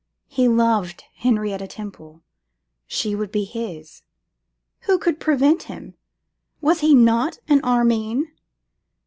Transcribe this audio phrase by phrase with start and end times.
[0.29, 2.23] He loved Henrietta Temple.
[2.87, 4.01] She should be his.
[4.87, 5.93] Who could prevent him?
[6.59, 8.31] Was he not an Armine?